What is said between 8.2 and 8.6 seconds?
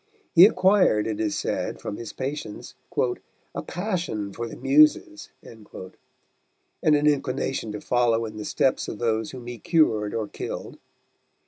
in the